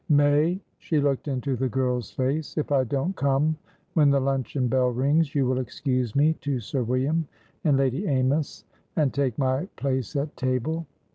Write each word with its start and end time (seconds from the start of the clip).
"May"she 0.09 0.99
looked 0.99 1.27
into 1.27 1.55
the 1.55 1.69
girl's 1.69 2.09
face"if 2.09 2.71
I 2.71 2.85
don't 2.85 3.15
come 3.15 3.55
when 3.93 4.09
the 4.09 4.19
luncheon 4.19 4.67
bell 4.67 4.89
rings, 4.89 5.35
you 5.35 5.45
will 5.45 5.59
excuse 5.59 6.15
me 6.15 6.33
to 6.41 6.59
Sir 6.59 6.81
William 6.81 7.27
and 7.65 7.77
Lady 7.77 8.07
Amys, 8.07 8.63
and 8.95 9.13
take 9.13 9.37
my 9.37 9.67
place 9.75 10.15
at 10.15 10.35
table." 10.35 10.87